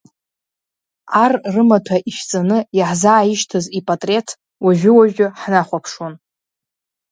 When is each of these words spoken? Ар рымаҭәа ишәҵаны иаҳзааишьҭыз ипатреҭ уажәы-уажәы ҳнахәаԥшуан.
Ар 1.23 1.33
рымаҭәа 1.53 1.97
ишәҵаны 2.09 2.57
иаҳзааишьҭыз 2.77 3.65
ипатреҭ 3.79 4.27
уажәы-уажәы 4.63 5.27
ҳнахәаԥшуан. 5.39 6.13